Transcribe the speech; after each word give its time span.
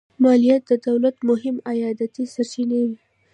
مالیات 0.23 0.63
د 0.69 0.71
دولت 0.87 1.15
مهمې 1.29 1.61
عایداتي 1.69 2.23
سرچینې 2.33 2.79
وې. 2.87 2.97